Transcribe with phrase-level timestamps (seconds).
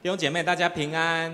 [0.00, 1.28] 弟兄姐妹，大家平安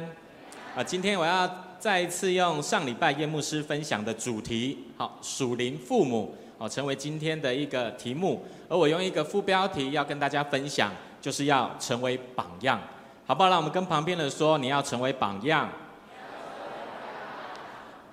[0.74, 0.82] 啊！
[0.82, 1.46] 今天我要
[1.78, 8.42] 再一次用上礼拜叶牧师分享的主题，好，属灵父母，好，成为今天的一个题目。
[8.66, 10.90] 而我用一个副标题要跟大家分享，
[11.20, 12.80] 就是要成为榜样，
[13.26, 13.50] 好不好？
[13.50, 15.68] 让我们跟旁边的说，你要成为榜样。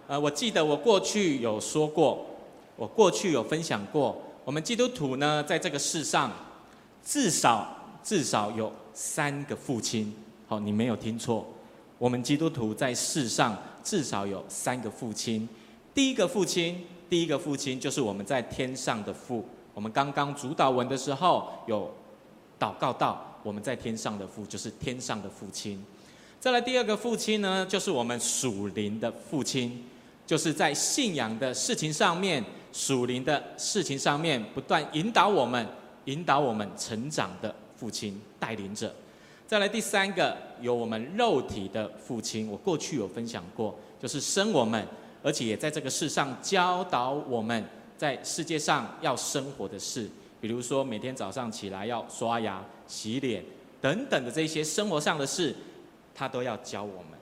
[0.07, 2.25] 呃，我记得我过去有说过，
[2.75, 6.29] 我过去有分享过，我们基督徒呢，在这个世上，
[7.01, 7.73] 至少
[8.03, 10.13] 至少有三个父亲。
[10.51, 11.47] 好，你没有听错，
[11.97, 15.47] 我们基督徒在世上至少有三个父亲。
[15.93, 19.45] 第一个父亲，第一个父亲就是我们在天上的父。
[19.73, 21.89] 我们刚刚主祷文的时候有
[22.59, 25.81] 祷告到，我们在天上的父就是天上的父亲。
[26.37, 29.85] 再来第二个父亲呢，就是我们属灵的父亲，
[30.27, 35.65] 就是在信仰的事情上面、属灵的事情上面不断引导我们、
[36.03, 38.93] 引导我们成长的父亲带领者。
[39.51, 44.87] 再来第三个，有我们肉体的父亲，我过去有分享过，就是生我们，
[45.21, 47.61] 而且也在这个世上教导我们
[47.97, 50.09] 在世界上要生活的事，
[50.39, 53.43] 比如说每天早上起来要刷牙、洗脸
[53.81, 55.53] 等等的这些生活上的事，
[56.15, 57.19] 他都要教我们。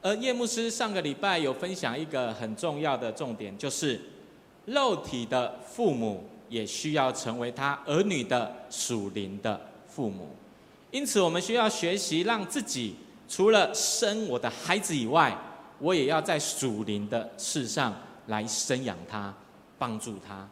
[0.00, 4.00] 而叶牧师上个礼拜有分享一个很重要的重点，就是
[4.64, 10.30] 肉体的父母也需要成为他儿女的属灵的父母。
[10.90, 12.96] 因此，我们需要学习，让自己
[13.28, 15.36] 除了生我的孩子以外，
[15.78, 17.94] 我也要在属灵的事上
[18.28, 19.34] 来生养他，
[19.78, 20.48] 帮助他。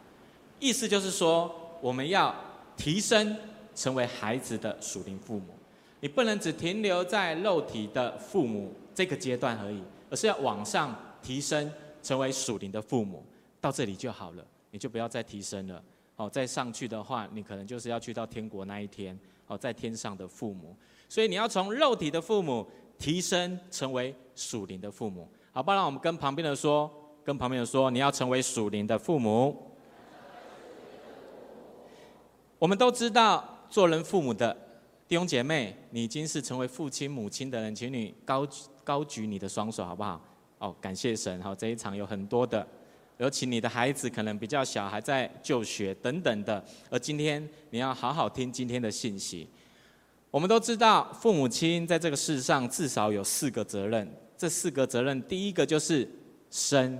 [0.59, 2.33] 意思就是说，我们要
[2.77, 3.35] 提升，
[3.73, 5.55] 成为孩子的属灵父母。
[6.01, 11.71] 你不能只停留在肉体的父母这个阶段而已，而是要往上提升，
[12.03, 13.23] 成为属灵的父母。
[13.59, 15.81] 到这里就好了，你就不要再提升了。
[16.17, 19.17] 哦，再上去的话，你可能就是要去到天国那一天。
[19.47, 20.75] 哦，在天上的父母，
[21.07, 22.65] 所以你要从肉体的父母
[22.97, 25.85] 提升成为属灵的父母，好不好？
[25.85, 26.91] 我们跟旁边的说，
[27.23, 29.71] 跟旁边的说，你要成为属灵的父母。
[32.57, 34.55] 我们都知道，做人父母的
[35.07, 38.47] 弟兄姐妹，你已经是成为父亲母亲的人，请你高
[38.83, 40.19] 高举你的双手，好不好？
[40.57, 41.41] 哦，感谢神！
[41.41, 42.65] 好，这一场有很多的。
[43.17, 49.47] 尤其你的孩子可能比较小，还在就学等等的，而今天你要好好听今天的信息。
[50.29, 54.05] 我们都知道，父母亲在这个世上至少有四个责任。
[54.37, 56.05] 这四个责任，第一个就是
[56.51, 56.99] 生，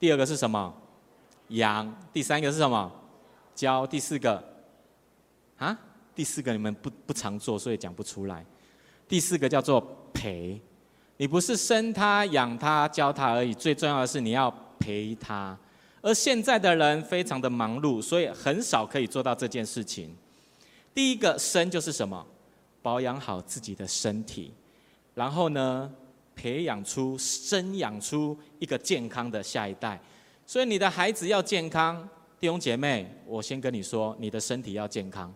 [0.00, 0.74] 第二个是什么？
[1.48, 2.90] 养，第三个是什么？
[3.54, 4.42] 教，第四个
[5.58, 5.78] 啊？
[6.14, 8.42] 第四个你们不不常做，所以讲不出来。
[9.06, 10.58] 第四个叫做陪。
[11.18, 14.50] 你不是生他、养他、教他而已，最重要的是你要。
[14.82, 15.56] 陪他，
[16.00, 20.12] 而现在的人非常的忙碌，所以很少可以做到这件事情。
[20.92, 22.26] 第一个生就是什么？
[22.82, 24.52] 保养好自己的身体，
[25.14, 25.88] 然后呢，
[26.34, 30.00] 培养出、生养出一个健康的下一代。
[30.44, 32.08] 所以你的孩子要健康，
[32.40, 35.32] 弟兄姐妹，我先跟你说，你的身体要健康，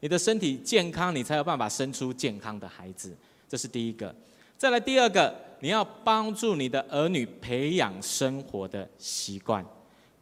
[0.00, 3.14] 你的身体健康，你才有办法生出健康的孩子。
[3.46, 4.14] 这是第一个。
[4.56, 5.45] 再来第二个。
[5.60, 9.64] 你要帮助你的儿女培养生活的习惯，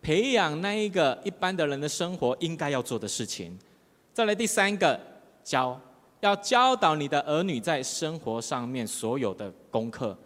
[0.01, 3.59] 培养那一个一般的人的生活应该要做的事情。
[4.13, 4.99] 再来第三个，
[5.43, 5.81] 教，
[6.21, 10.17] 要教导你的儿女在生活上面所有的功课，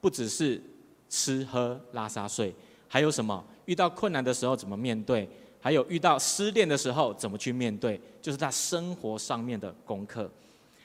[0.00, 0.60] 不只是
[1.08, 2.54] 吃喝拉撒睡，
[2.88, 3.44] 还有什么？
[3.66, 5.28] 遇到困难的时候怎么面对？
[5.60, 8.00] 还有遇到失恋的时候怎么去面对？
[8.20, 10.28] 就是他生活上面的功课。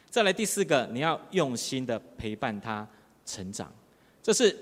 [0.09, 2.88] 再来第四个，你要用心的陪伴他。
[3.25, 3.74] 成长，
[4.22, 4.56] 这是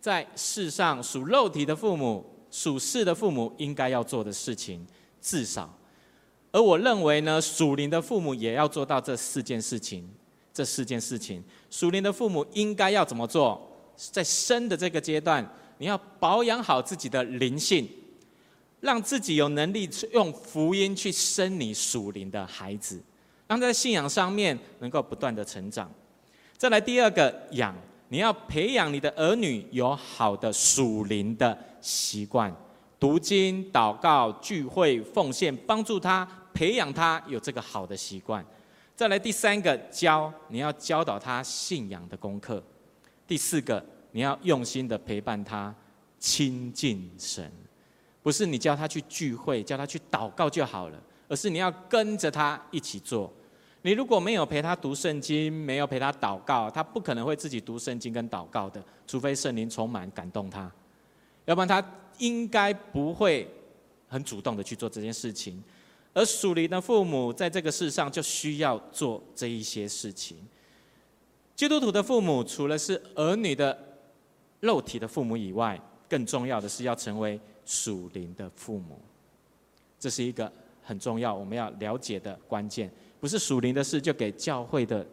[0.00, 4.86] 在世上属肉体的父母、属世的父母应该要做的事情，
[5.20, 5.76] 至少。
[6.50, 10.08] 而我认为呢，属灵的父母也要做到这四件事情。
[10.54, 13.70] 这四件事情，属灵的父母应该要怎么做？
[13.96, 17.88] 在生的这个阶段，你要保养好自己的灵性，
[18.80, 23.00] 让自己有能力用福音去生你属灵的孩子，
[23.46, 25.88] 让在信仰上面能够不断的成长。
[26.56, 27.72] 再来第二个养。
[28.08, 32.54] 你要培养你的儿女有好的属灵的习惯，
[32.98, 38.44] 读经、祷告、聚会、奉献，帮助他培养他有这个好的习惯。
[38.96, 42.62] 再来第三个教，你要教导他信仰的功课。
[43.26, 45.72] 第四个，你要用心的陪伴他
[46.18, 47.52] 亲近神，
[48.22, 53.32] 不是你叫他去聚会、叫他去祷告就好了，而是你要跟着他一起做。
[53.88, 60.70] 你如果没有陪他读圣经，没有陪他祷告，他不可能会自己读圣经跟祷告的，除非圣灵充满感动他，
[61.46, 61.82] 要不然他
[62.18, 63.50] 应该不会
[64.06, 65.64] 很主动的去做这件事情。
[66.12, 70.36] 而属灵的父母在这个世上就需要做这一些事情。
[71.56, 73.78] 基督徒的父母除了是儿女的
[74.60, 75.80] 肉体的父母以外，
[76.10, 79.00] 更重要的是要成为属灵的父母。
[79.98, 80.52] 这是一个
[80.82, 82.92] 很重要我们要了解的关键。
[83.20, 85.06] 不是属灵的事就给教会的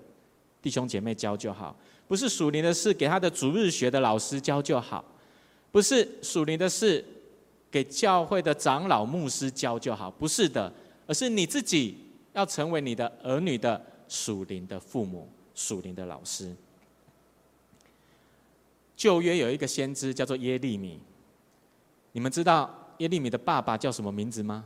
[0.61, 1.75] 弟兄姐妹教就好，
[2.07, 5.03] 不是属灵的事给他的主日学的老师教就好，
[5.71, 7.03] 不是属灵的事
[7.71, 10.71] 给教会的长老牧师教就好，不是的，
[11.07, 11.97] 而是你自己
[12.33, 16.55] 要成为你的儿女的属灵的父母、属灵的老师。
[18.95, 20.99] 旧约有一个先知叫做耶利米，
[22.13, 24.63] 你们知道耶利米的爸爸叫什么名字吗？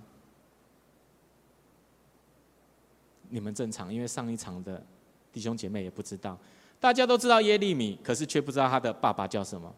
[3.29, 4.83] 你们正常，因为上一场的
[5.31, 6.37] 弟兄姐妹也不知道，
[6.79, 9.73] 大家都知道耶利米，可是却不知道他的爸爸叫什么。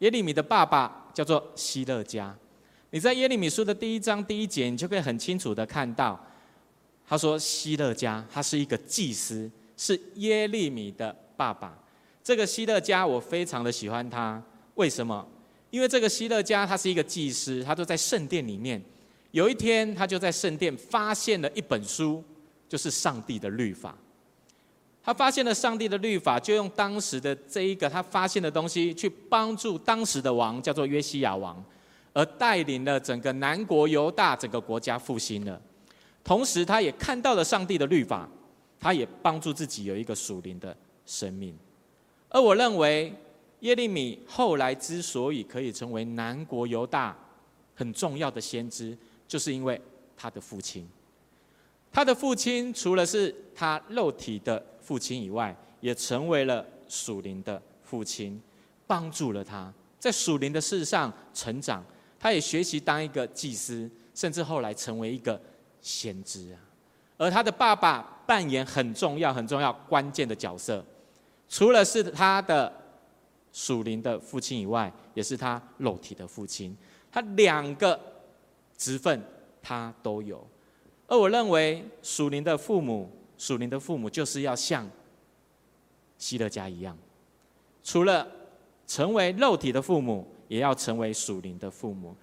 [0.00, 2.36] 耶利米的爸爸叫做希勒家。
[2.90, 6.18] 你在耶利米书的第一章第一节，你就可以很清楚的看到，
[7.06, 11.76] 他说希勒家他是一个祭司，是耶利米的爸爸。
[12.22, 14.42] 这个希勒家我非常的喜欢他，
[14.74, 15.26] 为什么？
[15.70, 18.82] 因为这个希勒家他是一个祭司，他就在圣殿里面。
[19.32, 22.22] 有一天，他就在圣殿发现了一本书。
[22.68, 23.96] 就是上帝的律法，
[25.02, 31.64] 他发现了上帝的律法，就用当时的这一个他发现的东西去帮助当时的王，叫做约西亚王，
[32.12, 35.60] 而带领了整个南国犹大整个国家复兴了。
[36.24, 38.28] 同时，他也看到了上帝的律法，
[38.80, 41.56] 他也帮助自己有一个属灵的生命。
[42.28, 43.14] 而我认为
[43.60, 47.16] 耶利米后来之所以可以成为南国犹大
[47.76, 48.98] 很重要的先知，
[49.28, 49.80] 就是因为
[50.16, 50.88] 他的父亲。
[51.96, 58.38] 他的父亲除了是他肉体的父亲以外，也成为了属灵的父亲，
[58.86, 61.82] 帮助了他在属灵的事上成长。
[62.20, 65.40] 他也学习当一个祭司，甚至后来成为一个
[65.80, 66.60] 先知啊。
[67.16, 70.84] 而他的爸爸扮演很重要、很重要、关键的角色，
[71.48, 72.70] 除了是他的
[73.54, 76.76] 属灵的父亲以外，也是他肉体的父亲。
[77.10, 77.98] 他两个
[78.76, 79.18] 职分
[79.62, 80.46] 他都有。
[81.06, 84.88] 而我认为属灵的父母，属灵的父母就是要像
[86.18, 86.96] 希勒家一样，
[87.84, 88.26] 除了
[88.86, 92.14] 成为肉体的父母，也要成为属灵的父母。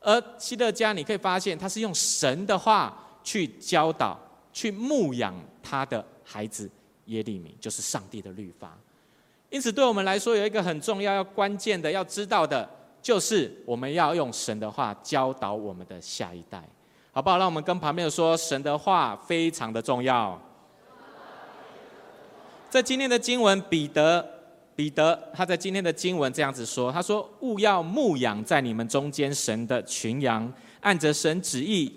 [0.00, 4.18] 而希勒家，你可以发现他是用神的话去教导、
[4.52, 6.70] 去牧养他的孩子
[7.06, 8.78] 耶利米，就是上帝的律法。
[9.50, 12.66] 因此，对我们来说，有一个很重要、要关键的、要知道的，
[13.02, 16.66] 就是我们要用神的话教导我们的下一代。
[17.20, 17.36] 好不好？
[17.36, 20.40] 让我们跟旁边的说，神的话非常的重要。
[22.70, 24.26] 在今天的经文，彼得，
[24.74, 30.50] 彼得他在今天的经文这样子说：“他说，勿要牧养在你们中间神的群羊，
[30.80, 31.92] 按着神旨意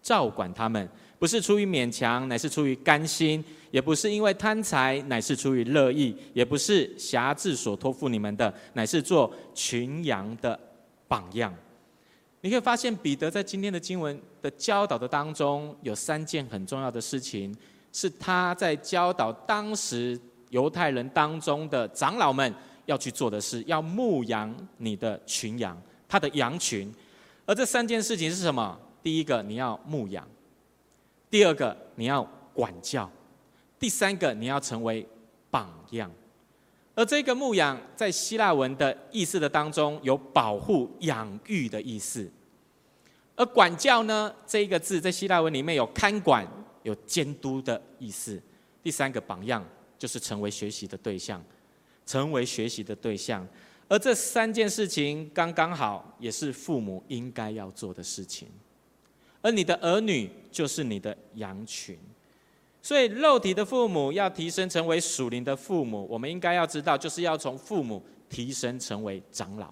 [0.00, 0.88] 照管他们，
[1.18, 10.56] 不是出于勉强，乃是出于甘心；也不是因为贪财，乃是出于乐意；也不是挟制所托付你们的，乃是做群羊的
[11.08, 11.52] 榜样。”
[12.42, 17.54] 你可以发现，彼得在今天的经文的教导的当中，有三件很重要的事情，
[17.92, 22.54] 是他在教导当时犹太人当中的长老们
[22.86, 26.90] 要去做的事，要牧养你的群羊，他的羊群。
[27.44, 28.78] 而这三件事情是什么？
[29.02, 30.24] 第一个，你要牧养；
[31.30, 33.06] 第二个，你要管教；
[33.78, 35.06] 第三个，你要成为
[35.50, 36.10] 榜样。
[37.00, 42.30] 而这个牧养在希腊文的意思的当中有保护、养育的意思，
[43.34, 46.46] 而管教呢，这一个字在希腊文里面有看管、
[46.82, 48.38] 有监督的意思。
[48.82, 49.66] 第三个榜样
[49.98, 51.42] 就是成为学习的对象，
[52.04, 53.48] 成为学习的对象。
[53.88, 58.46] 而这三件事情刚刚好，也是父母应该要做的事情。
[59.40, 61.98] 而你的儿女就是你的羊群。
[62.82, 69.70] 所以，肉体的父母要提升成为属灵的父母，我们应该要知道，就是要从父母提升成为长老。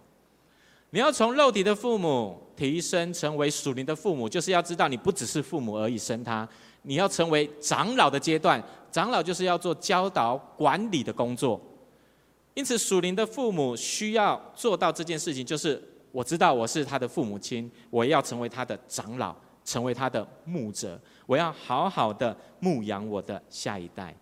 [0.91, 6.47] 你要从肉体的父母提升成为属灵的父母，就是要知道，你不只是父母而已生他，
[6.83, 8.63] 你要成为长老的阶段。
[8.93, 11.59] 长老就是要做教导、管理的工作。
[12.53, 19.35] 因此，属灵的父母需要做到这件事情，就是我知道我是他的父母亲，我要成为他的长老。
[19.65, 20.99] 成为他的牧者，
[21.29, 24.17] 我要好好的牧养我的下一代。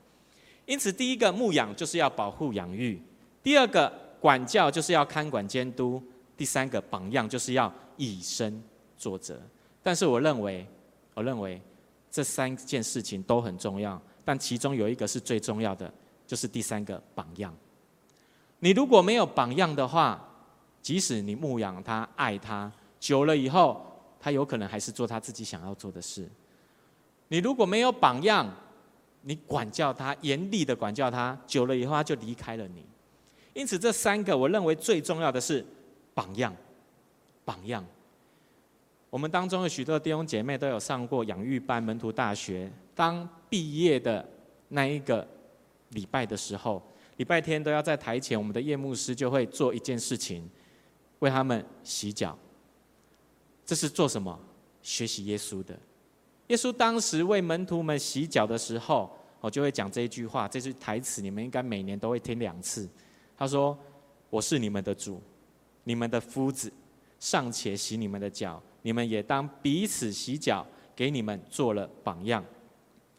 [0.64, 2.98] 因此，第一个牧养就是要保护养育；
[3.44, 6.02] 第二个管教就是要看管监督；
[6.36, 8.60] 第三个榜样就是要以身
[8.96, 9.40] 作则。
[9.80, 10.66] 但是，我认为，
[11.14, 11.62] 我认为
[12.10, 15.88] 这三件事情都很重要，但其中有一个是最重要的，
[16.26, 17.54] 就是第三个榜样。
[18.58, 20.28] 你如果没有榜样的话，
[20.82, 23.80] 即使你牧养他、爱他，久了以后，
[24.18, 26.28] 他有可能还是做他自己想要做的事。
[27.28, 28.48] 你如果没有榜样，
[29.22, 32.84] 你管教他，严厉的管教他，久了以后他就离开了你。
[33.54, 35.64] 因此，这三个我认为最重要的是
[36.14, 36.54] 榜样，
[37.44, 37.84] 榜样。
[39.08, 42.70] 我们当中有许多弟兄姐妹都有上过养育班、门徒大学。
[42.94, 44.26] 当毕业的
[44.68, 45.26] 那一个
[45.90, 46.82] 礼拜的时候，
[47.16, 50.48] 礼拜天都要在台前，我们的夜牧师就会做一件事情，
[51.20, 52.36] 为他们洗脚。
[53.64, 54.38] 这是做什么？
[54.82, 55.78] 学习耶稣的。
[56.48, 59.10] 耶稣当时为门徒们洗脚的时候，
[59.40, 62.88] 我就会讲这一句话，这句台词，你们应该每年都会听两次。
[63.36, 63.76] 他说
[64.30, 65.20] ：“我是你们的主，
[65.84, 66.72] 你们的夫子，
[67.18, 72.44] 尚且洗你们的脚。”你们也当彼此洗脚，给你们做了榜样。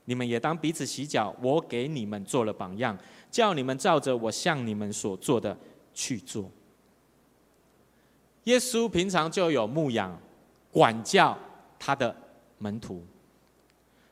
[0.05, 2.97] 你们也当彼此洗脚，我给你们做了榜样，
[3.29, 5.57] 叫你们照着我向你们所做的
[5.93, 6.49] 去做。
[8.45, 10.17] 耶稣平常就有牧养、
[10.71, 11.37] 管教
[11.77, 12.15] 他的
[12.59, 13.05] 门徒，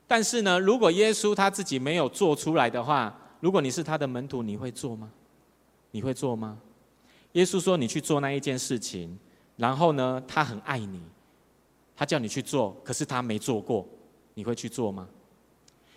[0.07, 5.11] 但是呢，如果耶稣他自己没有做出来的话，如果你是他的门徒，你会做吗？
[5.91, 6.57] 你会做吗？
[7.33, 9.17] 耶稣说：“你去做那一件事情。”
[9.57, 11.01] 然后呢，他很爱你。
[11.97, 13.87] 他叫你去做，可是他没做过，
[14.33, 15.07] 你会去做吗？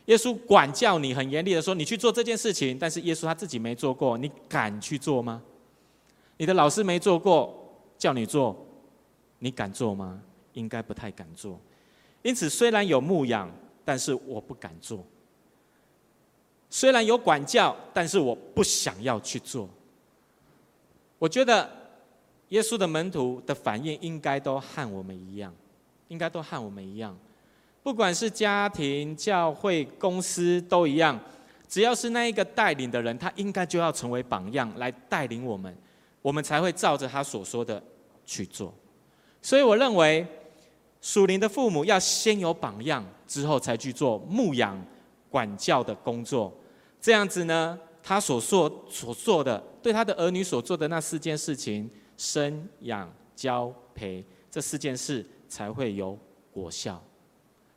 [0.07, 5.43] 耶稣管教你，很严厉的说，你去做这件事情，但是耶稣他自己没做过，你敢去做吗？
[6.37, 7.53] 你的老师没做过，
[7.99, 8.57] 叫你做，
[9.41, 10.21] 你敢做吗？
[10.53, 11.61] 应该不太敢做。
[12.23, 13.50] 因此，虽然有牧养，
[13.88, 14.99] 但是我不敢做；
[16.68, 19.66] 虽然有管教，但是我不想要去做。
[21.18, 21.71] 我觉得
[22.50, 25.54] 耶稣的门徒的反应应该都和我们一样。
[26.09, 27.14] 应该都和我们一样，
[27.83, 31.21] 不管是家庭、教会、公司都一样，
[31.68, 35.76] 只要是那一个带领的人，他应该就要成为榜样来带领我们，
[36.23, 37.83] 我们才会照着他所说的
[38.25, 38.73] 去做。
[39.42, 40.26] 所以我认为，
[41.09, 44.79] 属灵的父母要先有榜样，之后才去做牧养、
[45.31, 46.53] 管教的工作。
[47.00, 51.88] 这样子呢，他所做所做的，对他的儿女所做的那四件事情，
[52.19, 55.25] 生养教培这四件事。
[55.49, 56.15] 才会有
[56.53, 57.03] 果效，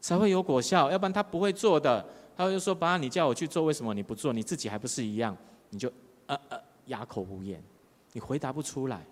[0.01, 2.05] 才会有果效，要不然他不会做的。
[2.35, 4.33] 他就说：“爸，你叫我去做，为什么你不做？
[4.33, 5.33] 你自己还不是一样？”
[5.71, 5.89] 你就
[6.25, 7.63] 呃呃哑口无言，
[8.11, 9.05] 你回答不出来，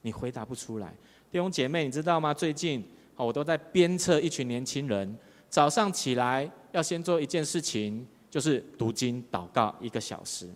[0.00, 0.94] 你回答不出来。
[1.30, 2.32] 弟兄姐妹，你知道吗？
[2.32, 2.82] 最近
[3.24, 5.16] 我都在鞭策一群年轻人，
[5.48, 10.48] 早上起来要先做一件事情，就是读经祷告一个小时，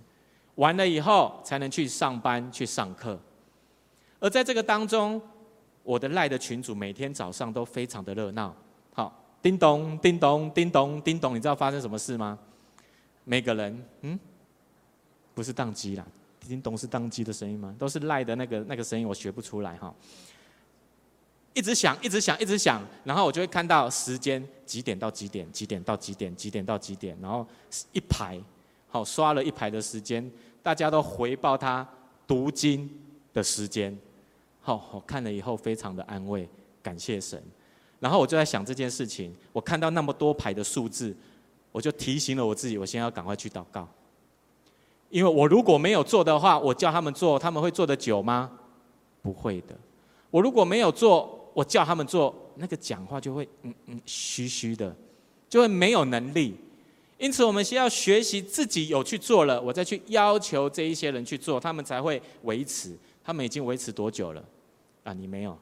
[0.54, 3.18] 完了以后才能去上班去上课。
[4.20, 5.20] 而在这个当中，
[5.82, 8.54] 我的赖的群主每天早上都非常的热闹，
[8.94, 12.38] 好，叮咚叮咚叮咚叮咚，你知道发生什么事吗？
[13.24, 14.18] 每个人，嗯，
[15.34, 16.06] 不是当机啦，
[16.40, 17.74] 叮咚是当机的声音吗？
[17.78, 19.92] 都是赖的那个那个声音，我学不出来哈。
[21.54, 27.46] 一直想，一直想，一直想，然后我就会看到时间几点到几点，几点到几点，几点到几点，然后
[27.92, 28.40] 一排，
[28.88, 30.30] 好刷了一排的时间，
[30.62, 31.86] 大家都回报他
[32.26, 32.88] 读经
[33.34, 33.96] 的时间。
[34.60, 36.48] 好，我看了以后非常的安慰，
[36.82, 37.42] 感谢神。
[38.00, 41.14] 然后我就在想这件事情，我看到那么多排的数字，
[41.70, 43.86] 我就提醒了我自己，我先要赶快去祷告。
[45.10, 48.50] 因为我如果没有做的话，我叫他们做，他们会做得久吗？
[49.20, 49.76] 不会的。
[50.30, 54.94] 我如果没有做，我叫他们做，那个讲话就会嗯嗯虚虚的，
[55.48, 56.56] 就会没有能力。
[57.18, 62.96] 因此，我们先要学习自己有去做了，我再去要求这一些人去做，他们才会维持。
[63.22, 64.42] 他们已经维持多久了？
[65.04, 65.56] 啊，你没有。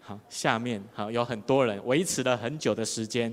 [0.00, 3.32] 好，下面好有很多人维持了很久的时间，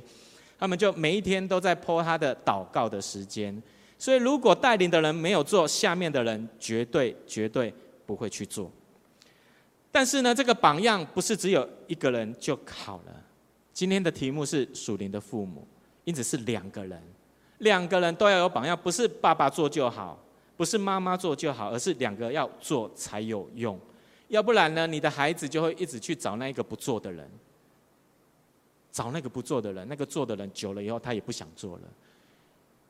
[0.60, 3.60] 他们就每一天都在 po 他的祷告的时间。
[3.98, 7.74] 所以，如果带领的人没有做，下面的人绝对绝对
[8.06, 8.72] 不会去做。
[9.94, 13.14] 但是呢，这个榜样不是只有一个人就好了。
[13.72, 15.68] 今天的题目是属灵的父母，
[16.04, 17.00] 因此是两个人，
[17.60, 20.20] 两个人都要有榜样，不是爸爸做就好。
[20.56, 23.80] 不是妈妈做就好，而是两个要做才有用。
[24.30, 27.30] 要不然呢，你的孩子就会一直去找那一个不做的人，
[28.92, 31.82] 找那个不做的人，那个做的人久了以后，他也不想做了。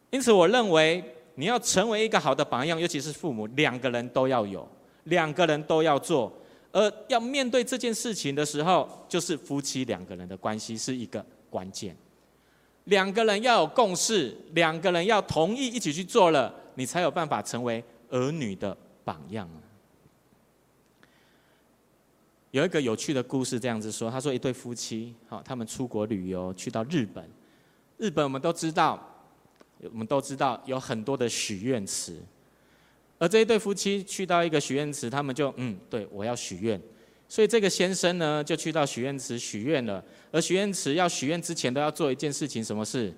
[0.10, 1.04] 因此，我认为
[1.36, 4.66] 你要成为一个好的榜样，尤其是父母，两个人都要有，
[5.06, 6.32] 两个人都要做。
[6.74, 11.96] 而要面对这件事情的时候，就是夫妻两个人的关系是一个关键。
[12.86, 16.54] 两个人要有共识，两个人要同意一起去做了。
[16.76, 18.76] 你才有办法成为儿女的
[19.06, 19.48] 榜样。
[22.50, 27.24] 有一个有趣的故事，这样子说：他说，一对夫妻，好，他们出国旅游，去到日本。
[27.98, 29.00] 日本我们都知道，
[29.84, 32.20] 我们都知道有很多的许愿池。
[33.20, 36.82] 而这一对夫妻去到一个许愿池，他们就嗯，对，我要许愿。
[37.30, 40.04] 所以这个先生呢，就去到许愿池许愿了。
[40.32, 43.14] 而许愿池要许愿之前，都要做一件事情，什么事？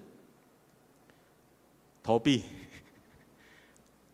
[2.03, 2.43] 投币，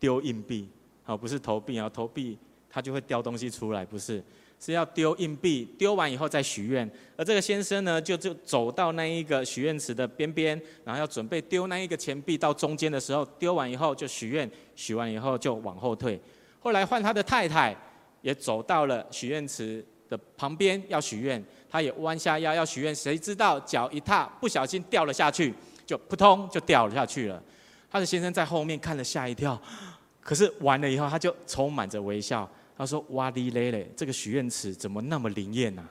[0.00, 0.68] 丢硬币，
[1.04, 2.38] 好，不是投币啊，投币
[2.70, 4.22] 它就会掉东西出来，不是。
[4.64, 6.88] 是要丢硬币，丢完以后再许愿。
[7.16, 16.20] 而这个先生呢，就就走到那一个许愿池的边边，然后要准备丢那一个钱币到中间的时候，丢完以后就许愿，许完以后就往后退。
[16.60, 17.76] 后来换他的太太
[18.20, 25.52] 也走到了许愿池的旁边要许愿，他也弯下腰要许愿，谁知道脚一踏不小心掉了下去，
[25.84, 27.42] 就扑通就掉了下去了。
[27.90, 29.60] 他的先生在后面看了吓一跳，
[30.20, 32.48] 可是完了以后他就充满着微笑。
[32.82, 35.88] 他说：“哇哩嘞嘞，这个许愿池怎么那么灵验呢？”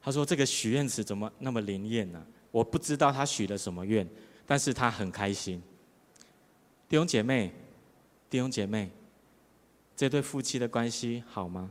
[0.00, 2.26] 他说：“这个许愿池怎么那么灵验呢？
[2.50, 4.08] 我不知道他许了什么愿，
[4.46, 5.62] 但是他很开心。”
[6.88, 7.52] 弟兄姐妹，
[8.30, 8.90] 弟兄姐妹，
[9.94, 11.70] 这对夫妻的关系好吗？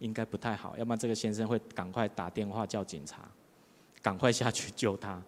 [0.00, 3.30] 应该不太好，要不然这个先生会赶快打电话叫警察，
[4.02, 5.22] 赶快下去救他。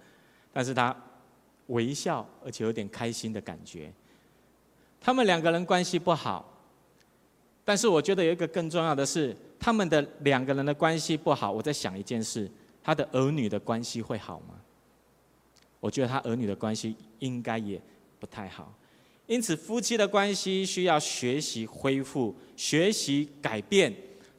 [0.52, 0.96] 但是他
[1.68, 3.92] 微笑，而且有点开心的感觉。
[5.00, 6.44] 他们两个人关系不好，
[7.64, 11.50] 但是我觉得有一个更重要的是，他们的两个人的关系不好。
[11.50, 12.50] 我在想一件事，
[12.82, 14.54] 他的儿女的关系会好吗？
[15.80, 17.80] 我觉得他儿女的关系应该也
[18.18, 18.74] 不太好。
[19.26, 23.94] 因此，夫妻的关系需要学习恢复、学习改变。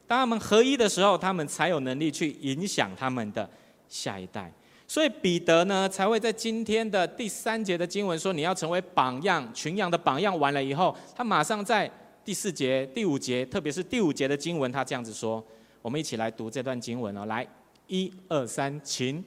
[0.06, 3.48] 当他们合一的时候，他们才有能力去影响他们的
[3.88, 4.52] 下一代。
[4.90, 11.88] 所以彼得呢，才会在今天的第三节的经文说：“你要成为榜样，群羊的榜样。”完了以后，他马上在
[12.24, 15.40] 第四节、第五节，特别是第五节的经文，他这样子说
[15.80, 17.46] ：“我们一起来读这段经文哦，来，
[17.86, 19.24] 一二三，请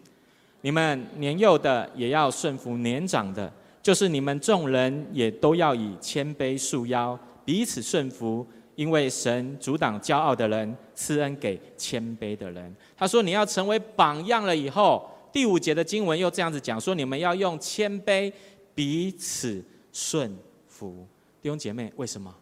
[0.59, 3.49] 你们年幼的也要顺服年长的，
[3.81, 18.31] 就是你们众人也都要以谦卑束腰，彼此顺服，因为神阻挡骄傲的人，赐恩给谦卑的人。”他说：“你要成为榜样了以后。”第五节的经文又这样子讲说：你们要用谦卑
[18.75, 19.61] 彼此
[19.91, 20.31] 顺
[20.67, 21.07] 服。
[21.41, 22.33] 弟兄姐妹，为什么？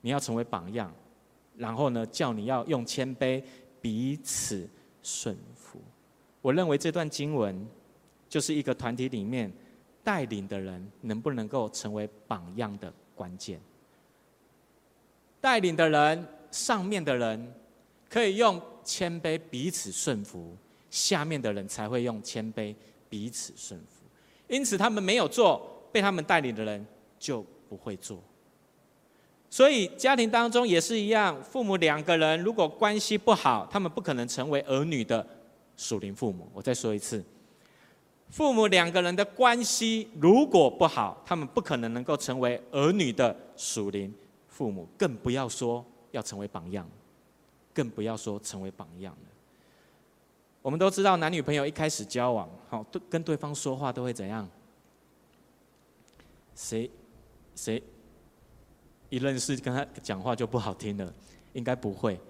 [0.00, 0.94] 你要成为榜样，
[1.56, 3.42] 然后呢，叫你要用谦卑
[3.80, 4.66] 彼此
[5.02, 5.80] 顺服。
[6.40, 7.66] 我认为这段经文
[8.28, 9.52] 就是一个团体里面
[10.04, 13.60] 带领的人能不能够成为榜样的关键。
[15.40, 17.52] 带领的人，上面的人
[18.08, 20.56] 可以用谦卑彼此顺服。
[20.90, 22.74] 下面的人才会用谦卑
[23.08, 24.04] 彼此顺服，
[24.48, 25.60] 因此他们没有做，
[25.92, 26.86] 被他们带领的人
[27.18, 28.18] 就不会做。
[29.50, 35.26] 所以家庭当中也是一样，父母两个人如果关系不好，他们不可能成为儿女的
[35.76, 36.46] 属灵父母。
[36.52, 37.24] 我再说一次，
[38.28, 44.14] 父母两个人的关系如果不好，他们不可能能够成为儿女的属灵
[44.48, 46.86] 父母，更不要说要成为榜样，
[47.72, 49.16] 更不要说成为榜样。
[50.68, 54.46] 我们都知道，男女朋友一开始交往，好，对跟对方说话都会怎样？
[56.54, 56.90] 谁
[57.56, 57.82] 谁
[59.08, 61.10] 一认识跟他讲话就不好听了？
[61.54, 62.20] 应该不会。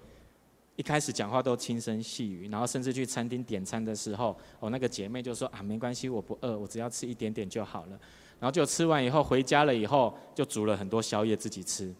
[0.77, 7.99] 一开始讲话都轻声细语，然后甚至去餐厅点餐的时候，哦，那个姐妹就说啊，没关系，我不饿，我只要吃一点点就好了。
[8.39, 11.93] 然后就吃完以后回家了以后，就煮了很多宵夜自己吃。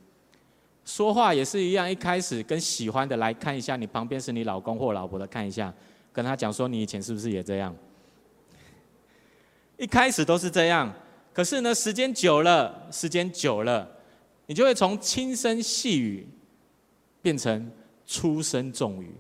[0.85, 5.73] 说话也是一样，一开始跟喜欢的来看一下，你旁边是你老公或老婆的，看一下。
[6.19, 7.73] 跟他讲说，你以前是不是也这样？
[9.77, 10.93] 一开始都是这样，
[11.33, 13.89] 可是呢，时间久了，时间久了，
[14.47, 16.27] 你就会从轻声细语
[17.21, 17.71] 变成
[18.05, 19.15] 粗声重语，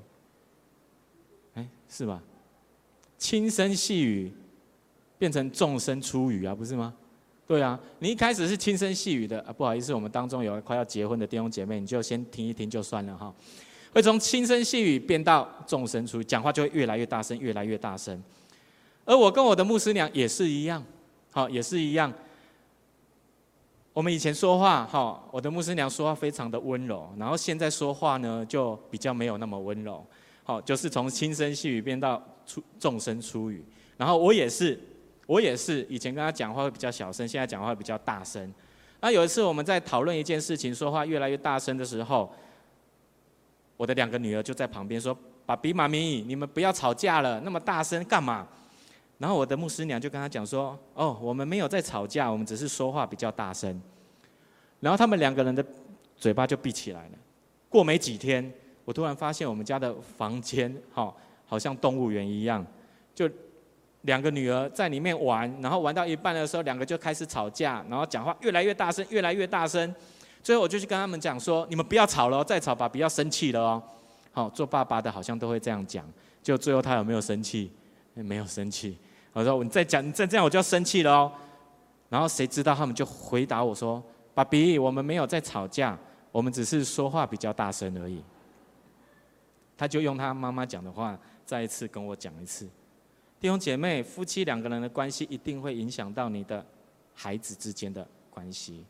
[1.53, 2.21] 哎，是吧？
[3.17, 4.29] 轻声细语
[5.17, 6.93] 变成重声粗语啊，不是吗？
[7.47, 13.33] 对啊，你一开始是轻声细语的啊，不好意思，我们当中有快要结婚的弟兄姐妹，你就先听一听就算了哈。
[13.91, 18.21] 会从轻声细语变到重声出，讲话就会越来越大声，越来越大声。
[19.03, 20.83] 而我跟我的牧师娘也是一样，
[21.31, 22.13] 好，也是一样。
[23.91, 30.05] 我们以前说话，哈，我的牧师娘说话非常的温柔，然后现在说话呢，就比较没有那么温柔，
[30.43, 33.65] 好，就是从轻声细语变到出重声粗语。
[33.97, 34.79] 然后我也是，
[35.25, 38.53] 我也是，以前跟他讲话会比较小声，现在讲话会比较大声。
[39.01, 42.31] 那有一次我们在讨论一件事情，说话越来越大声的时候。
[43.79, 48.45] 我的两个女儿就在旁边说：“爸比妈咪，你们不要吵架了，那么大声干嘛？”
[49.17, 53.81] 然后我的牧师娘就跟他讲说：“哦，我们没有在吵架，我们只是说话比较大声。”
[54.81, 55.65] 然后他们两个人的
[56.17, 57.11] 嘴巴就闭起来了。
[57.69, 58.51] 过没几天，
[58.83, 61.15] 我突然发现我们家的房间，哈，
[61.45, 62.65] 好像动物园一样，
[63.15, 63.29] 就
[64.01, 69.95] 两个女儿在里面玩，然后玩到一半的时候，两个就开始吵架，然后讲话越来越大声，越来越大声。
[70.41, 73.83] 最后我就去跟他们讲说：“你们不要吵了，再吵爸比要生气了哦。”
[74.31, 76.05] 好，做爸爸的好像都会这样讲。
[76.41, 77.71] 就最后他有没有生气？
[78.13, 78.97] 没有生气。
[79.33, 81.31] 我说你再讲，你再这样我就要生气了哦。
[82.09, 84.01] 然后谁知道他们就回答我说
[84.33, 85.97] ：“爸比，我们没有在吵架，
[86.31, 88.23] 我们只是说话比较大声而已。”
[89.77, 92.67] 他就用他妈妈讲的话再一次跟我讲一次。
[93.39, 96.65] 弟兄姐妹，夫妻两个人的关系一定会影响到你的
[97.13, 98.83] 孩子之间的关系。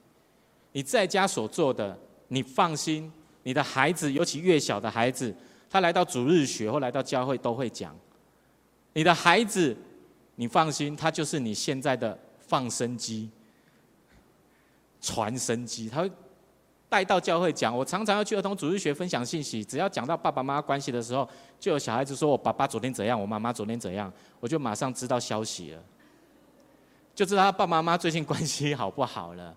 [0.71, 3.11] 你在家所做的，你放心，
[3.43, 5.33] 你的孩子，尤其越小的孩子，
[5.69, 7.95] 他来到主日学或来到教会都会讲。
[8.93, 9.75] 你的孩子，
[10.35, 13.29] 你放心，他就是你现在的放声机、
[15.01, 16.11] 传声机，他会。
[16.91, 19.63] 带到教会讲，我常常要去儿童主日学分享信息。
[19.63, 21.29] 只要讲到爸爸妈妈关系的时候，
[21.59, 25.83] 就有小孩子说我爸爸昨天怎样，我妈妈昨天怎样，我就马上知道消息了，
[27.13, 29.55] 就知道他爸爸妈妈最近关系好不好了。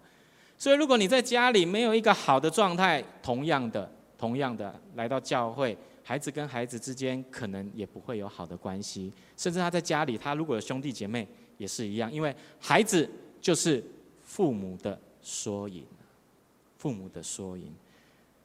[0.63, 9.13] 所以，如果你在家里没有一个好的状态，同样的，同样的来到教会，孩子跟孩子之间可能也不会有好的关系。
[9.37, 11.27] 甚至他在家里，他如果有兄弟姐妹
[11.59, 13.83] 也是一样，因为孩子就是
[14.21, 15.85] 父母的缩影。
[16.79, 17.67] 父母的缩影，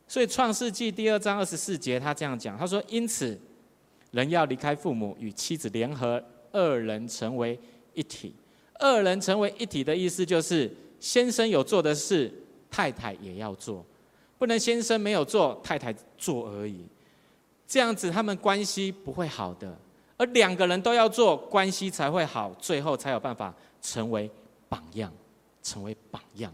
[0.07, 3.39] 所以《创世纪》第二章二十四节，他这样讲：“他说，因此，
[4.09, 7.59] 人要离开父母，与妻子联合，二人成为
[7.93, 8.33] 一体。
[8.79, 12.33] 二人成为一体的意思，就是先生有做的事，
[12.69, 13.85] 太太也要做，
[14.37, 16.85] 不能先生没有做，太太做而已。
[17.67, 19.77] 这样子，他们关系不会好的。
[20.17, 24.29] 而两个人都要做，关系才会好，最后才有办法成为
[24.67, 25.11] 榜样，
[25.61, 26.51] 成为榜样。”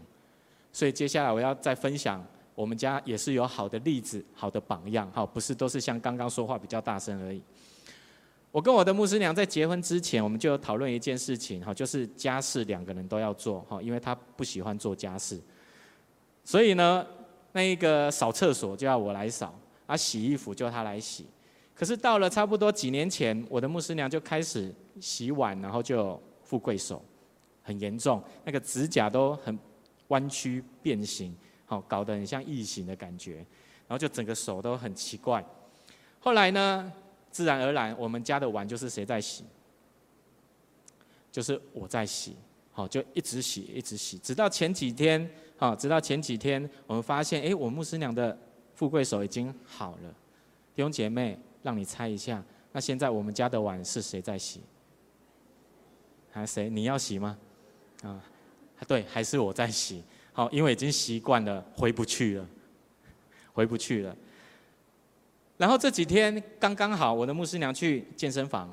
[0.72, 2.22] 所以接下来我要再分享，
[2.54, 7.40] 我们家也是有好的例子、好的榜样，好，不是都是像刚刚说话比较大声而已。
[8.54, 15.40] 我跟我的牧师娘在结婚之前，我们就讨论一件事情，哈，就是家事两个人都要做，哈，因为她不喜欢做家事，
[16.44, 17.04] 所以呢，
[17.50, 19.52] 那一个扫厕所就要我来扫，
[19.86, 21.26] 啊，洗衣服就她来洗。
[21.74, 27.04] 可是到了差不多几年前，我的牧师娘就开始洗碗，然后就富贵手，
[27.60, 29.58] 很严重，那个指甲都很。
[30.08, 35.42] 弯曲变形，好，搞得很像异形的感觉，然后就整个手都很奇怪。
[36.20, 36.92] 后来呢，
[37.34, 39.44] 自然而然，我们家的碗就是谁在洗？
[41.32, 42.36] 就是我在洗，
[42.70, 48.38] 好，就一直洗，一直洗，直到前几天，好，直到前几天，我们发现，哎，我牧师娘的
[48.76, 50.14] 富贵手已经好了。
[50.76, 54.60] 弟兄姐妹，让你猜一下，那现在我们家的碗是谁在洗？
[56.30, 56.70] 还谁？
[56.70, 57.36] 你要洗吗？
[58.04, 58.22] 啊？
[58.86, 62.46] 对，还是我在洗，好，因为已经习惯了，回不去了，
[63.52, 64.16] 回不去了。
[65.64, 68.68] 然后这几天刚刚好，我的牧师娘去健身房，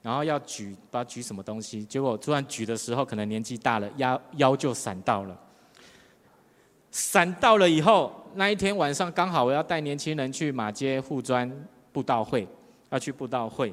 [0.00, 5.38] 然后要举，不知道举什么东西，结果突然举的时候，可能年纪大了，腰腰就闪到了。
[6.90, 11.52] 闪到了以后，那一天晚上刚好我要带年轻人去马街护专
[11.92, 12.48] 布道会，
[12.88, 13.70] 要去布道会，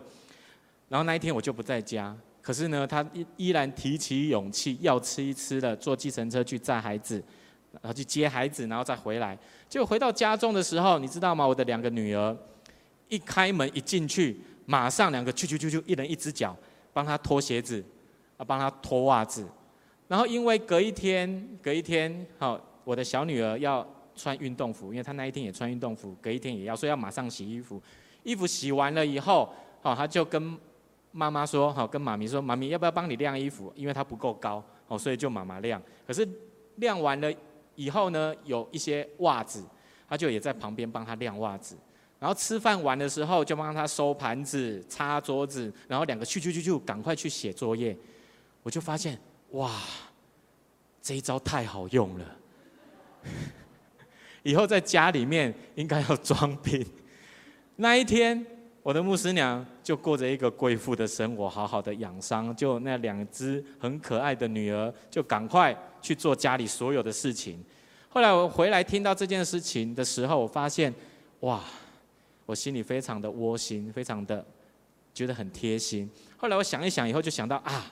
[0.90, 2.14] 然后那一天我就不在家。
[2.42, 7.24] 可是呢，他依依然提起勇气，要吃一吃的，坐计程车去载孩子，
[7.74, 9.38] 然后去接孩子，然后再回来。
[9.68, 11.48] 结果回到家中的时候，你知道吗？
[11.48, 12.36] 我的两个女儿
[13.08, 16.56] 一开门一进去，马上两个啾啾啾啾，一人一只脚，
[16.94, 17.84] 帮他脱鞋子，
[18.38, 19.48] 啊，帮他脱袜子。
[20.08, 27.82] 然后因为隔一天，隔一天，好，我的小女儿要穿运动服，因为她那一天也穿运动服，隔一天也要，所以要马上洗衣服。
[28.24, 30.58] 衣服洗完了以后，好，她就跟。
[31.12, 33.74] 妈妈说：“好，跟妈咪说，妈咪要不要帮你晾衣服？
[33.76, 35.82] 因为她不够高，哦，所以就妈妈晾。
[36.06, 36.28] 可是
[36.76, 37.34] 晾完了
[37.80, 39.64] 以后呢，有一些袜子，
[40.06, 41.78] 他就也在旁边帮他晾袜子。
[42.20, 45.74] 然后吃饭完的时候，就帮他收盘子、擦桌子。
[45.88, 47.98] 然后两个去去去去，赶快去写作业。
[48.64, 49.18] 我就发现，
[49.52, 49.72] 哇，
[51.02, 52.26] 这一招太好用了。
[54.44, 56.86] 以后在家里面应该要装病。
[57.78, 58.46] 那一天。”
[58.82, 62.56] 我的牧师娘就过着一个贵妇的生活，好好的养伤。
[62.56, 67.64] 就那两只很可爱的女儿，就赶快去做家里所有的事情。
[68.10, 70.94] 后来我回来听到这件事情的时候，我发现，
[71.42, 71.62] 哇，
[72.46, 74.46] 我心里非常的窝心，非常的
[75.14, 76.10] 觉得很贴心。
[76.38, 77.92] 后来我想一想以后，就想到啊，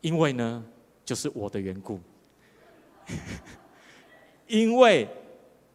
[0.00, 0.64] 因为呢，
[1.04, 2.00] 就是我的缘故，
[4.46, 5.08] 因为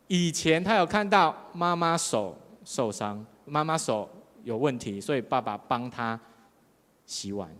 [0.08, 3.26] 以前他有看到妈妈手受伤。
[3.46, 4.10] 妈妈手
[4.46, 6.18] 有问题，所以爸爸帮他
[7.06, 7.54] 洗碗。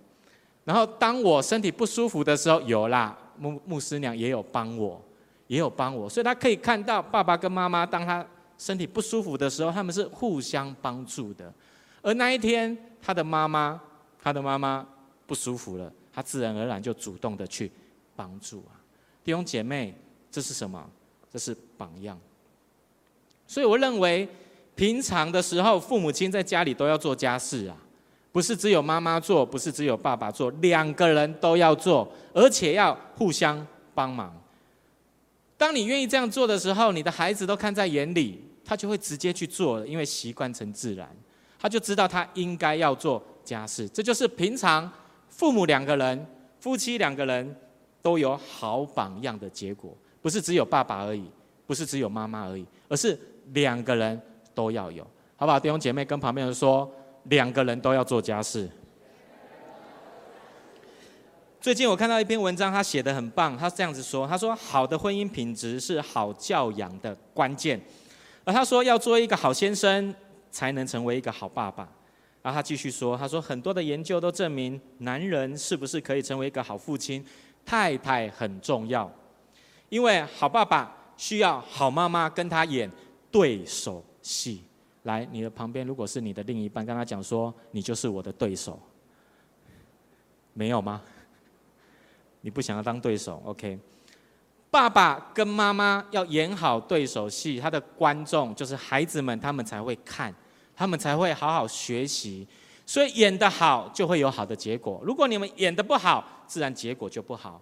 [0.64, 5.02] 然后当我身体不舒服的时候，有啦，牧牧师娘也有帮我，
[5.48, 6.10] 也有帮我。
[6.10, 8.26] 所以他可以看到爸爸跟妈妈，当他
[8.58, 11.54] 身体不舒服的时候，他们是互相帮助的。
[12.02, 13.80] 而那一天，他的妈妈，
[14.22, 14.86] 他的妈妈
[15.26, 17.72] 不舒服了，他自然而然就主动的去
[18.16, 18.78] 帮助啊。
[19.24, 19.94] 弟兄姐妹，
[20.32, 20.90] 这是什么？
[21.32, 22.20] 这是榜样。
[23.48, 24.28] 所以我认为。
[24.76, 27.78] 平常的时候，父母亲在家里都要做家事啊，
[28.34, 34.36] 不是只有妈妈做，不是只有爸爸做，两个人都要做，而且要互相帮忙。
[35.56, 41.08] 当你愿意这样做的时候，你的孩子都看在眼里，他就会直接去做了，因为习惯成自然，
[41.60, 43.88] 他就知道他应该要做家事。
[43.90, 44.92] 这就是平常
[45.30, 46.26] 父母两个人、
[46.60, 47.56] 夫妻两个人
[48.02, 51.24] 都有好榜样的结果，不是只有爸爸而已，
[51.68, 53.16] 不是只有妈妈而已，而是
[53.54, 54.20] 两个人
[54.56, 55.60] 都要有，好不好？
[55.60, 56.92] 弟兄姐妹跟旁边人说。
[57.24, 58.70] 两个人都要做家事。
[61.62, 63.58] 最近我看到一篇文章，他写得很棒。
[63.58, 67.80] 他这样子说：“他说，好的婚姻品质是好教养的关键。
[68.44, 70.14] 而他说，要做一个好先生，
[70.52, 71.88] 才能成为一个好爸爸。
[72.42, 77.26] 然后他继续说：他说，很多的研究都证明，男人是不是可以成为一个好父亲，
[77.66, 79.10] 太太很重要。
[79.88, 82.92] 因为好爸爸需要好妈妈跟他演
[83.32, 84.66] 对手戏。”
[85.04, 88.80] 来，你的旁边如果是你的另一半，跟他讲说：“你就是我的对手。”
[90.54, 91.02] 没有吗？
[92.42, 93.80] 你不想要当对手？OK。
[94.70, 100.34] 爸爸跟妈妈要演好对手戏，他的观众就是孩子们，他们才会看，
[100.76, 102.48] 他们才会好好学习。
[102.86, 105.00] 所以演得好，就会有好的结果。
[105.04, 107.62] 如果你们演得不好，自然结果就不好。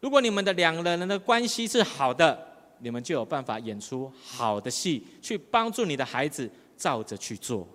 [0.00, 2.47] 如果你们的两个人的关系是好的，
[2.80, 7.66] 你们就有办法演出好的戏，去帮助你的孩子照着去做。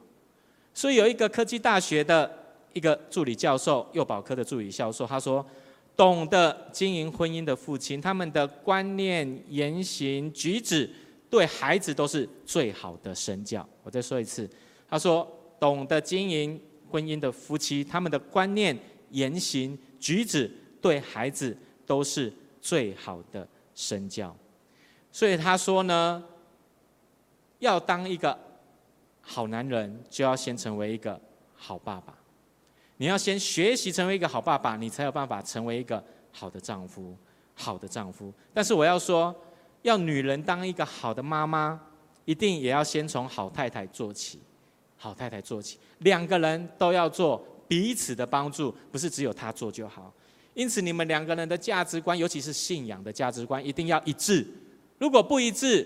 [0.74, 2.30] 所以有一个科技大学的
[2.74, 5.46] 一个助理教授，幼保科的助理教授，他说
[5.96, 10.90] ：“懂得经营婚姻的父亲，他们的观念、言行举止，
[11.30, 14.50] 对孩子都是最好的身教。”我再说一次，
[14.90, 15.28] 他说
[15.60, 18.76] ：“懂得经营婚姻的夫妻，他们的观念、
[19.12, 20.50] 言行举止，
[20.82, 24.36] 对孩子都是最好的身教。”
[25.14, 26.22] 所以他说呢，
[27.60, 28.38] 要当一个
[29.22, 31.22] 好男人，就要先成为一个
[31.56, 32.18] 好爸爸。
[32.98, 37.16] 你要先学习成为一个好爸爸，你才有办法成为一个好的丈夫，
[37.54, 38.34] 好的丈夫。
[38.54, 39.34] 但是我要说，
[39.84, 41.80] 要女人当一个好的妈妈，
[42.26, 44.40] 一定也要先从好太太做起，
[44.98, 45.78] 好太太做起。
[46.00, 50.12] 两个人都要做彼此的帮助，不是只有她做就好。
[50.56, 54.48] 因此，你们两个人的价值观，尤其是信仰的价值观，一定要一致。
[55.04, 55.86] 如果不一致，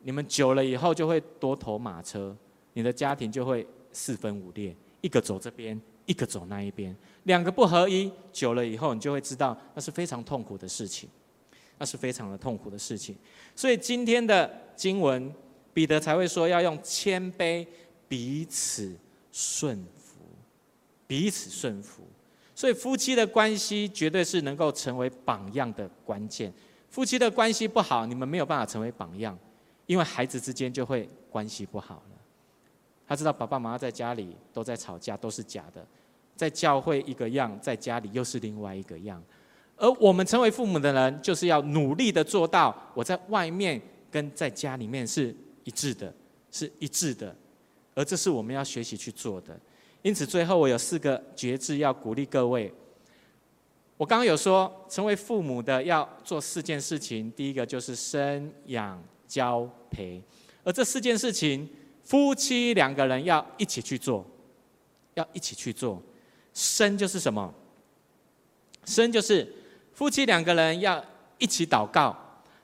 [0.00, 2.36] 你们久了以后就会多头马车，
[2.74, 11.08] 你的家庭就会四分五裂，一个走这边，一个走那一边，两个不合一，久了以后你就会知道那是非常痛苦的事情，
[11.78, 13.16] 那是非常的痛苦的事情。
[13.56, 15.32] 所以今天的经文，
[15.72, 17.66] 彼得才会说要用谦卑
[18.06, 18.94] 彼此
[19.32, 20.20] 顺服，
[21.06, 22.02] 彼此顺服。
[22.54, 26.52] 所以夫妻的关系绝对是能够成为榜样的关键。
[26.92, 29.36] 夫妻的关系不好，你们没有办法成为榜样，
[29.86, 32.16] 因为孩子之间就会关系不好了。
[33.08, 35.82] 他知道爸爸妈妈在家里都在吵架，都是假的，
[36.36, 39.22] 在教会一个样，在家里又是另外一个样。
[39.78, 46.14] 而我们成为父母的人，就是要努力的做到，我在外面跟在家里面是一致的，
[46.50, 47.34] 是一致的。
[47.94, 49.58] 而这是我们要学习去做的。
[50.02, 52.70] 因此，最后我有四个觉志要鼓励各位。
[54.02, 57.30] 我刚刚有说，成为父母的要做四件事情。
[57.36, 60.20] 第一个就是生养教培，
[60.64, 61.68] 而这四件事情，
[62.02, 64.26] 夫妻两个人要一起去做，
[65.14, 66.02] 要一起去做。
[66.52, 67.54] 生就是什么？
[68.84, 69.48] 生就是
[69.94, 71.00] 夫妻两个人要
[71.38, 72.16] 一起祷告，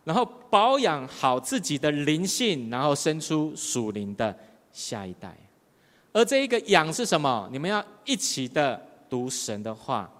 [0.03, 4.37] 然后保养好自己的灵性，然后生出属灵的
[4.73, 5.39] 下一代。
[6.13, 7.49] 而这一个养是什么？
[7.53, 10.13] 你们要一起的读神的话。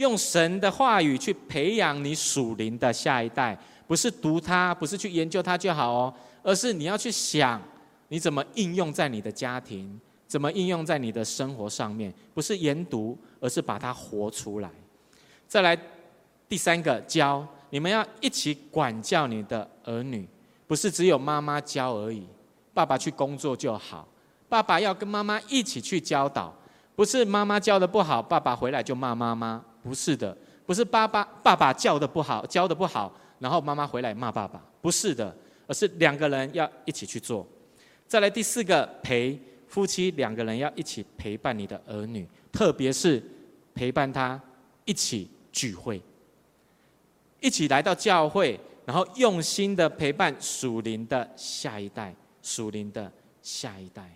[0.00, 7.60] 用神的话语去培养你属灵的下一代，不是读它，不是去研究它就好哦，而是你要去想，
[8.08, 14.70] 你怎么应用在你的家庭，怎么应用在你的生活上面，不是研读，而是把它活出来。
[15.46, 15.78] 再来
[16.48, 20.26] 第三个教，你们要一起管教你的儿女，
[20.66, 22.26] 不是只有妈妈教而已，
[22.72, 24.08] 爸爸去工作就好，
[24.48, 26.56] 爸爸要跟妈妈一起去教导，
[26.96, 29.62] 不是妈妈教的不好，爸爸回来就骂妈妈。
[29.82, 35.34] 不是的，不是爸爸爸爸教的不好，教的不好，然后妈妈回来骂爸爸，不是的，
[35.66, 37.46] 而是两个人要一起去做。
[38.06, 43.22] 再来第四个陪夫妻两个人要一起陪伴你的儿女，特别是
[43.72, 44.40] 陪伴他
[44.84, 46.02] 一起聚会，
[47.40, 53.10] 一起来到教会，然后用心的陪伴属灵的下一代，属灵的
[53.42, 54.10] 下一代。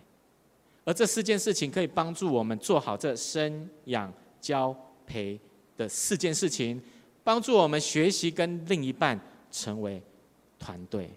[0.83, 4.75] 而这四件事情可以帮助我们做好这生养教
[5.07, 5.39] 陪
[5.77, 6.81] 的四件事情，
[7.23, 9.19] 帮助我们学习跟另一半
[9.51, 10.01] 成为
[10.57, 11.09] 团队。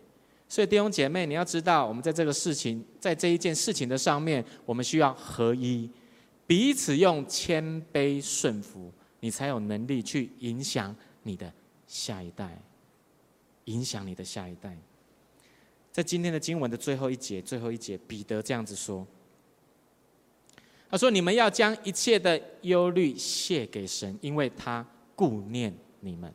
[0.49, 5.91] 所以弟兄姐妹，你要知道，我们在这个事情，在这一件事情的上面，我们需要合一，
[6.47, 8.91] 彼此用谦卑顺服，
[9.21, 11.53] 你才有能力去影响你的
[11.87, 12.59] 下一代，
[13.67, 14.75] 影响你的下一代。
[15.93, 19.07] 在今天的经文的最后一节，最后一节，彼得这样子说
[20.91, 26.33] ：“他说，你们要将一切的忧虑卸给神，因为他顾念你们。”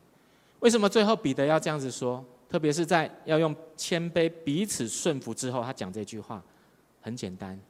[0.60, 2.24] 为什么最后彼得要这样子说？
[2.48, 6.40] 特别是在要用谦卑彼此顺服之后，他讲这句话，
[7.00, 7.60] 很简单。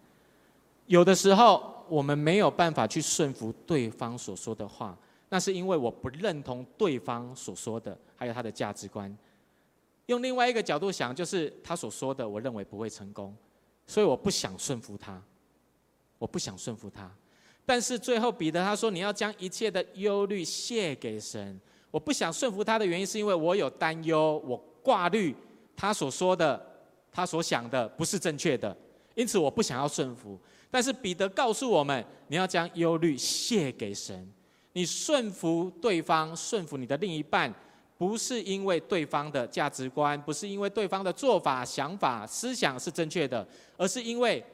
[0.86, 4.94] 有的时候我们没有办法去顺服对方所说的话，
[5.30, 9.16] 那是因为我不认同对方所说的，还有他的价值观。
[10.06, 13.34] 用另外一个角度想，就是他所说的，我认为不会成功，
[13.86, 15.18] 所以我不想顺服他，
[16.18, 17.10] 我不想顺服他。
[17.66, 21.58] 但是最后彼得他说：“你要将一切的忧虑卸给神。”
[21.90, 25.34] 我不想顺服他的原因，是因为我有担忧，我挂虑
[25.76, 26.60] 他所说的，
[27.12, 28.76] 他所想的不是正确的，
[29.14, 30.38] 因此我不想要顺服。
[30.70, 34.28] 但是彼得告诉我们，你要将忧虑卸给神。
[34.72, 37.54] 你顺服对方，顺服你的另一半，
[37.96, 43.46] 不是因为对方的价值观，不是因为对方的做法、想法、思想是正确的，
[43.76, 44.44] 而是因为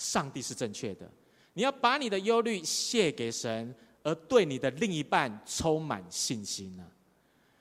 [0.00, 1.06] 上帝是正确的。
[1.52, 6.90] 你要把你的忧虑卸给神，而对你的另一半充满信心呢？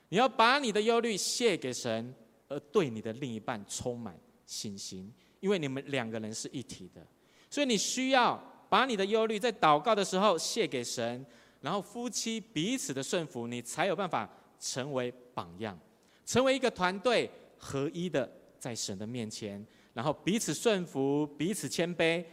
[0.07, 2.15] 你要把你的忧虑卸给神，
[2.47, 7.05] 而对你的另一半充满信心，因为你们两个人是一体的。
[7.49, 11.25] 所以你需要把你的忧虑在祷告的时候卸给神，
[11.59, 15.77] 然后夫妻彼此的顺服，你才有办法成为榜样，
[16.25, 22.23] 成为一个团队合一的在神的面前，然后彼此顺服，彼此谦卑，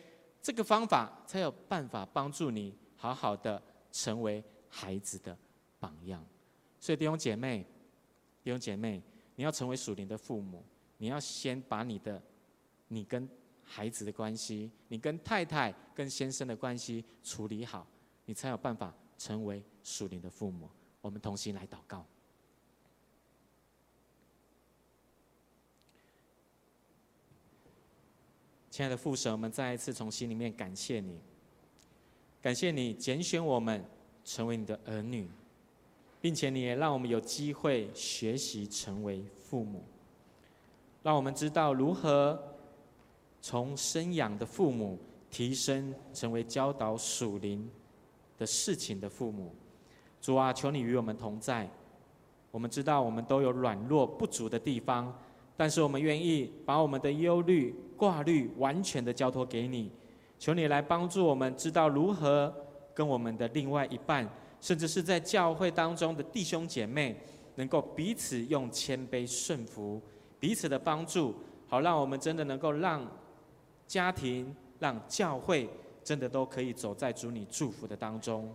[0.41, 5.37] 这个方法才有办法帮助你好好的成为孩子的
[5.79, 6.25] 榜样。
[6.79, 7.67] 所以弟兄姐妹，
[8.45, 9.03] 弟兄姐妹，
[9.35, 10.65] 你要成为属灵的父母，
[10.99, 12.23] 你要先把你的
[12.89, 13.29] 你跟
[13.65, 17.87] 孩子的关系，你跟太太、跟先生的关系处理好，
[18.27, 20.71] 你才有办法成为属灵的父母。
[21.01, 22.07] 我们同心来祷告。
[28.77, 31.19] 亲爱的父神，我们再一次从心里面感谢你，
[32.43, 33.83] 感谢你拣选我们
[34.23, 35.27] 成为你的儿女，
[36.21, 39.83] 并且你也让我们有机会学习成为父母，
[41.03, 42.39] 让我们知道如何。
[43.41, 44.99] 从生养的父母
[45.31, 47.67] 提升成为教导属灵
[48.37, 49.55] 的事情的父母，
[50.21, 51.67] 主啊，求你与我们同在。
[52.51, 55.19] 我们知道我们都有软弱不足的地方，
[55.57, 59.91] 但是我们愿意把我们的忧虑挂虑完全的交托给你。
[60.39, 62.55] 求你来帮助我们，知道如何
[62.95, 64.29] 跟我们的另外一半，
[64.61, 67.17] 甚至是在教会当中的弟兄姐妹，
[67.55, 70.01] 能够彼此用谦卑顺服，
[70.39, 71.35] 彼此的帮助，
[71.67, 73.07] 好让我们真的能够让。
[73.87, 75.71] 家庭让教会
[76.03, 78.53] 真的都可以走在主你祝福的当中。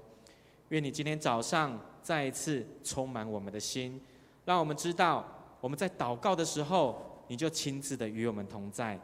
[0.67, 3.97] 愿你今天早上再一次充满我们的心，
[4.43, 5.25] 让我们知道
[5.61, 8.99] 我们在祷告的时候，你就亲自的与我们同在。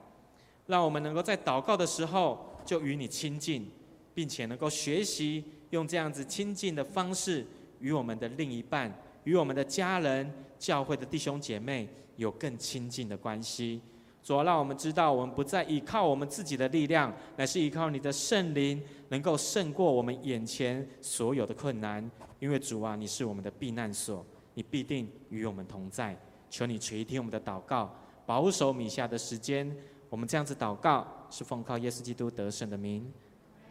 [0.68, 3.70] 让我们能够在祷告的时候就与你亲近，
[4.14, 7.46] 并且能够学习用这样子亲近的方式
[7.80, 13.82] 与我们的另一半、与我们的家人、教会的弟兄姐妹有更亲近的关系。
[14.24, 22.12] 主要让我们知道，我们不再依靠我们自己的力量，乃是依靠你的圣灵，能够胜过我们眼前所有的困难。
[22.40, 26.14] 因为主啊，你是我们的避难所，你必定与我们同在。
[26.50, 29.74] 求你垂听我们的祷告，保守米下的时间。
[30.10, 33.12] 我们这样子祷告，是奉靠耶稣基督得胜的名。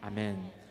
[0.01, 0.66] 阿门。